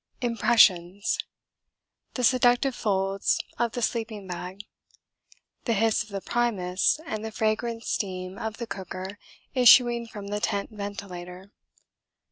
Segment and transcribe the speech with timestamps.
[0.19, 1.19] Impressions
[2.15, 4.61] The seductive folds of the sleeping bag.
[5.65, 9.19] The hiss of the primus and the fragrant steam of the cooker
[9.53, 11.51] issuing from the tent ventilator.